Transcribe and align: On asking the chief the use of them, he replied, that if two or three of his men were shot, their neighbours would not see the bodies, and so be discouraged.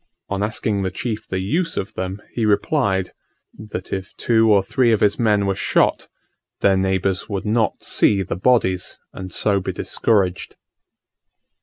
On 0.29 0.41
asking 0.41 0.81
the 0.81 0.89
chief 0.89 1.27
the 1.27 1.37
use 1.41 1.77
of 1.77 1.93
them, 1.93 2.23
he 2.33 2.43
replied, 2.43 3.11
that 3.53 3.93
if 3.93 4.15
two 4.17 4.51
or 4.51 4.63
three 4.63 4.91
of 4.91 4.99
his 4.99 5.19
men 5.19 5.45
were 5.45 5.53
shot, 5.53 6.07
their 6.61 6.75
neighbours 6.75 7.29
would 7.29 7.45
not 7.45 7.83
see 7.83 8.23
the 8.23 8.35
bodies, 8.35 8.97
and 9.13 9.31
so 9.31 9.59
be 9.59 9.71
discouraged. 9.71 10.55